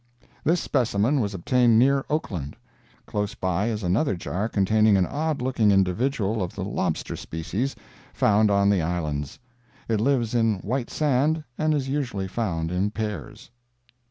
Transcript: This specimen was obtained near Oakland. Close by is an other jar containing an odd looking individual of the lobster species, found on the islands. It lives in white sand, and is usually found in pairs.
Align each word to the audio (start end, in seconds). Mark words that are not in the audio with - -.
This 0.43 0.59
specimen 0.59 1.19
was 1.19 1.35
obtained 1.35 1.77
near 1.77 2.03
Oakland. 2.09 2.55
Close 3.05 3.35
by 3.35 3.67
is 3.69 3.83
an 3.83 3.95
other 3.95 4.15
jar 4.15 4.49
containing 4.49 4.97
an 4.97 5.05
odd 5.05 5.43
looking 5.43 5.69
individual 5.69 6.41
of 6.41 6.55
the 6.55 6.63
lobster 6.63 7.15
species, 7.15 7.75
found 8.11 8.49
on 8.49 8.71
the 8.71 8.81
islands. 8.81 9.37
It 9.87 9.99
lives 10.01 10.33
in 10.33 10.55
white 10.61 10.89
sand, 10.89 11.43
and 11.55 11.75
is 11.75 11.87
usually 11.87 12.27
found 12.27 12.71
in 12.71 12.89
pairs. 12.89 13.51